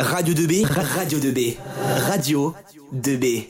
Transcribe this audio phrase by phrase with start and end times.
[0.00, 1.56] Radio 2B, Radio 2B,
[2.06, 2.54] Radio
[2.94, 3.46] 2B.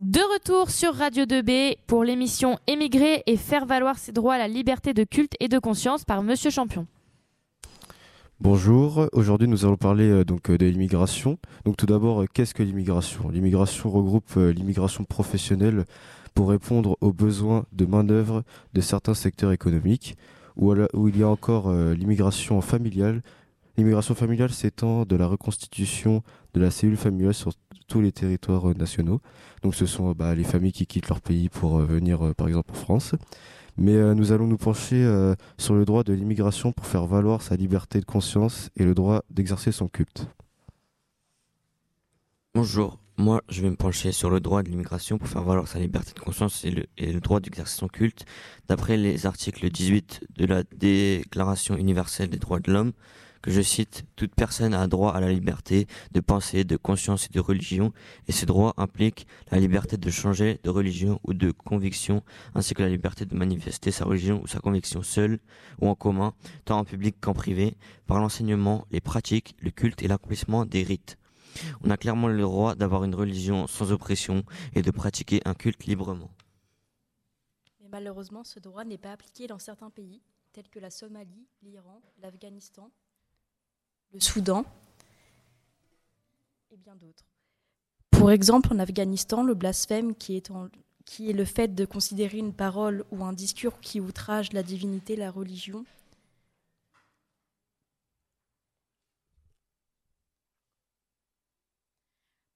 [0.00, 4.48] De retour sur Radio 2B pour l'émission Émigrer et faire valoir ses droits à la
[4.48, 6.88] liberté de culte et de conscience par Monsieur Champion.
[8.40, 11.38] Bonjour, aujourd'hui nous allons parler euh, donc euh, de l'immigration.
[11.64, 13.28] Donc tout d'abord, euh, qu'est-ce que l'immigration?
[13.28, 15.84] L'immigration regroupe l'immigration professionnelle
[16.34, 18.42] pour répondre aux besoins de main-d'œuvre
[18.74, 20.16] de certains secteurs économiques,
[20.56, 23.22] ou où il y a encore l'immigration familiale.
[23.76, 26.22] L'immigration familiale s'étend de la reconstitution
[26.54, 27.52] de la cellule familiale sur
[27.88, 29.20] tous les territoires nationaux.
[29.62, 32.74] Donc ce sont bah, les familles qui quittent leur pays pour venir par exemple en
[32.74, 33.14] France.
[33.76, 37.40] Mais euh, nous allons nous pencher euh, sur le droit de l'immigration pour faire valoir
[37.42, 40.26] sa liberté de conscience et le droit d'exercer son culte.
[42.54, 45.78] Bonjour, moi je vais me pencher sur le droit de l'immigration pour faire valoir sa
[45.78, 48.26] liberté de conscience et le droit d'exercer son culte.
[48.68, 52.92] D'après les articles 18 de la Déclaration universelle des droits de l'homme,
[53.42, 57.32] que je cite, Toute personne a droit à la liberté de pensée, de conscience et
[57.32, 57.92] de religion,
[58.28, 62.22] et ce droit implique la liberté de changer de religion ou de conviction,
[62.54, 65.38] ainsi que la liberté de manifester sa religion ou sa conviction seule
[65.80, 70.08] ou en commun, tant en public qu'en privé, par l'enseignement, les pratiques, le culte et
[70.08, 71.16] l'accomplissement des rites.
[71.82, 75.86] On a clairement le droit d'avoir une religion sans oppression et de pratiquer un culte
[75.86, 76.30] librement.
[77.80, 82.02] Mais malheureusement, ce droit n'est pas appliqué dans certains pays, tels que la Somalie, l'Iran,
[82.20, 82.90] l'Afghanistan,
[84.12, 84.64] le Soudan
[86.70, 87.24] et bien d'autres.
[88.10, 93.24] Pour exemple, en Afghanistan, le blasphème, qui est, le fait de considérer une parole ou
[93.24, 95.84] un discours qui outrage la divinité, la religion,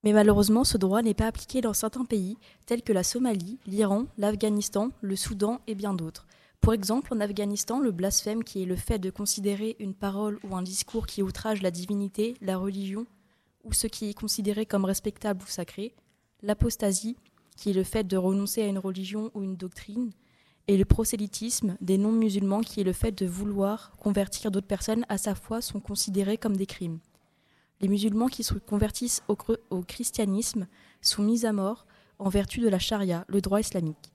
[0.05, 4.05] Mais malheureusement, ce droit n'est pas appliqué dans certains pays, tels que la Somalie, l'Iran,
[4.18, 6.27] l'Afghanistan, le Soudan et bien d'autres.
[6.65, 10.57] Pour exemple, en Afghanistan, le blasphème, qui est le fait de considérer une parole ou
[10.57, 13.05] un discours qui outrage la divinité, la religion,
[13.65, 15.95] ou ce qui est considéré comme respectable ou sacré,
[16.42, 17.19] l'apostasie,
[17.55, 20.11] qui est le fait de renoncer à une religion ou une doctrine,
[20.67, 25.19] et le prosélytisme des non-musulmans, qui est le fait de vouloir convertir d'autres personnes à
[25.19, 26.98] sa foi, sont considérés comme des crimes.
[27.83, 29.36] Les musulmans qui se convertissent au,
[29.69, 30.67] au christianisme
[31.03, 31.85] sont mis à mort
[32.19, 34.14] en vertu de la charia, le droit islamique.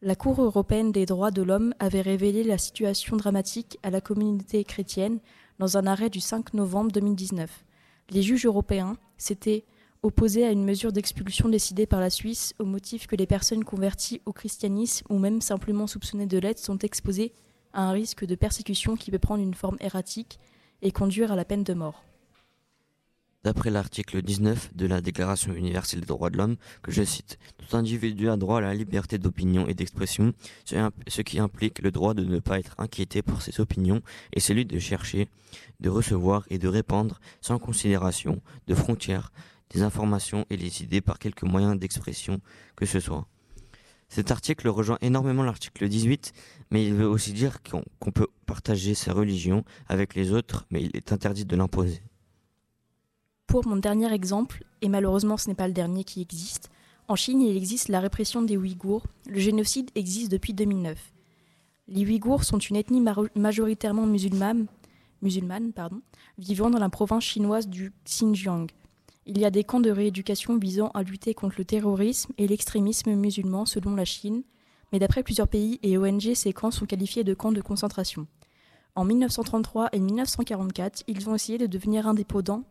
[0.00, 4.62] La Cour européenne des droits de l'homme avait révélé la situation dramatique à la communauté
[4.62, 5.18] chrétienne
[5.58, 7.64] dans un arrêt du 5 novembre 2019.
[8.10, 9.64] Les juges européens s'étaient
[10.04, 14.22] opposés à une mesure d'expulsion décidée par la Suisse au motif que les personnes converties
[14.24, 17.32] au christianisme ou même simplement soupçonnées de l'être sont exposées
[17.72, 20.38] à un risque de persécution qui peut prendre une forme erratique
[20.80, 22.04] et conduire à la peine de mort.
[23.44, 27.76] D'après l'article 19 de la Déclaration universelle des droits de l'homme, que je cite, Tout
[27.76, 30.32] individu a droit à la liberté d'opinion et d'expression,
[30.64, 34.66] ce qui implique le droit de ne pas être inquiété pour ses opinions et celui
[34.66, 35.28] de chercher,
[35.78, 39.30] de recevoir et de répandre sans considération de frontières
[39.70, 42.40] des informations et les idées par quelque moyen d'expression
[42.74, 43.28] que ce soit.
[44.08, 46.32] Cet article rejoint énormément l'article 18,
[46.72, 50.96] mais il veut aussi dire qu'on peut partager sa religion avec les autres, mais il
[50.96, 52.02] est interdit de l'imposer.
[53.48, 56.68] Pour mon dernier exemple, et malheureusement ce n'est pas le dernier qui existe,
[57.08, 59.06] en Chine il existe la répression des Ouïghours.
[59.26, 60.98] Le génocide existe depuis 2009.
[61.88, 63.02] Les Ouïghours sont une ethnie
[63.34, 64.66] majoritairement musulmane,
[66.36, 68.66] vivant dans la province chinoise du Xinjiang.
[69.24, 73.14] Il y a des camps de rééducation visant à lutter contre le terrorisme et l'extrémisme
[73.14, 74.42] musulman selon la Chine,
[74.92, 78.26] mais d'après plusieurs pays et ONG, ces camps sont qualifiés de camps de concentration.
[78.94, 82.64] En 1933 et 1944, ils ont essayé de devenir indépendants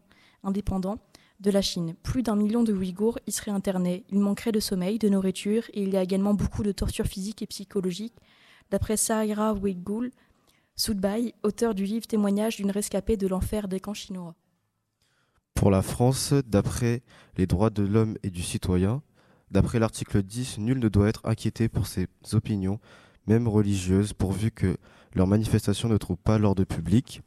[0.48, 0.98] indépendant
[1.40, 1.96] de la Chine.
[2.02, 4.06] Plus d'un million de Ouïghours y seraient internés.
[4.10, 7.42] Il manquerait de sommeil, de nourriture et il y a également beaucoup de tortures physiques
[7.42, 8.16] et psychologiques.
[8.72, 10.12] D'après Saira Ouïghoul
[10.76, 14.36] Soudbaï, auteur du livre Témoignage d'une rescapée de l'enfer des camps chinois.
[15.56, 17.02] Pour la France, d'après
[17.36, 19.02] les droits de l'homme et du citoyen,
[19.50, 22.80] d'après l'article 10, nul ne doit être inquiété pour ses opinions,
[23.26, 24.78] même religieuses, pourvu que
[25.16, 27.22] leurs manifestations ne trouvent pas l'ordre public.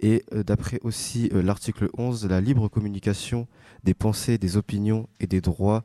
[0.00, 3.48] Et euh, d'après aussi euh, l'article 11, la libre communication
[3.84, 5.84] des pensées, des opinions et des droits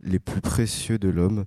[0.00, 1.44] les plus précieux de l'homme.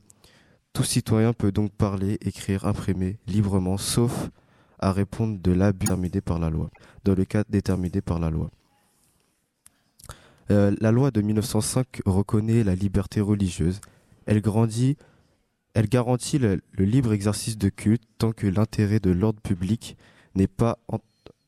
[0.73, 4.29] Tout citoyen peut donc parler, écrire, imprimer librement, sauf
[4.79, 6.71] à répondre de l'abus déterminé par la loi,
[7.03, 8.49] dans le cas déterminé par la loi.
[10.49, 13.79] Euh, la loi de 1905 reconnaît la liberté religieuse.
[14.25, 14.97] Elle, grandit,
[15.73, 19.97] elle garantit le, libre exercice de culte tant que l'intérêt de l'ordre public
[20.35, 20.79] n'est pas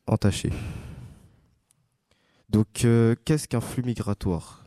[0.08, 0.52] entaché.
[2.50, 4.66] Donc, euh, qu'est-ce qu'un flux migratoire?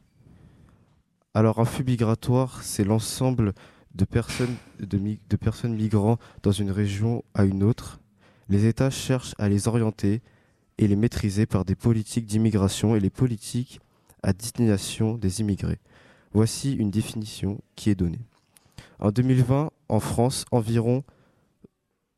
[1.34, 3.52] Alors, un flux migratoire, c'est l'ensemble
[3.94, 8.00] de personnes, de, personnes migrant dans une région à une autre.
[8.48, 10.20] Les États cherchent à les orienter
[10.78, 13.80] et les maîtriser par des politiques d'immigration et les politiques
[14.22, 15.78] à destination des immigrés.
[16.32, 18.20] Voici une définition qui est donnée.
[18.98, 21.04] En 2020, en France, environ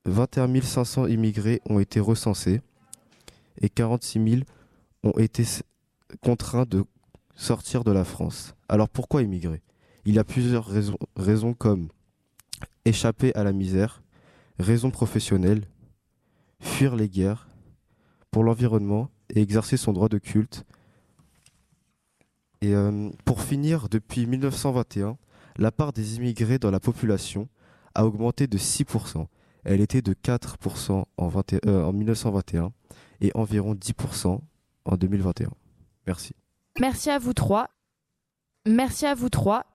[0.06, 2.60] 21 500 immigrés ont été recensés
[3.60, 4.42] et 46 000
[5.02, 5.44] ont été
[6.22, 6.84] contraints de
[7.34, 8.54] sortir de la France.
[8.68, 9.62] Alors pourquoi immigrer
[10.04, 10.68] Il y a plusieurs
[11.16, 11.88] raisons, comme
[12.84, 14.02] échapper à la misère,
[14.58, 15.64] raisons professionnelles,
[16.60, 17.48] fuir les guerres,
[18.30, 20.64] pour l'environnement et exercer son droit de culte.
[22.60, 25.16] Et euh, pour finir, depuis 1921,
[25.56, 27.48] la part des immigrés dans la population
[27.94, 29.26] a augmenté de 6%.
[29.64, 31.30] Elle était de 4% en,
[31.66, 32.72] euh, en 1921
[33.20, 34.40] et environ 10%
[34.84, 35.50] en 2021.
[36.06, 36.34] Merci.
[36.80, 37.68] Merci à vous trois.
[38.66, 39.64] Merci à vous trois.